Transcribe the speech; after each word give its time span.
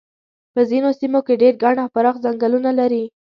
په 0.53 0.61
ځینو 0.69 0.89
سیمو 0.99 1.19
کې 1.25 1.33
ډېر 1.41 1.53
ګڼ 1.63 1.75
او 1.83 1.87
پراخ 1.95 2.15
څنګلونه 2.25 2.71
لري. 2.79 3.03